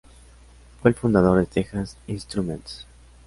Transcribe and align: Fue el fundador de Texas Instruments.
Fue 0.81 0.89
el 0.89 0.95
fundador 0.97 1.37
de 1.37 1.45
Texas 1.45 1.95
Instruments. 2.07 2.87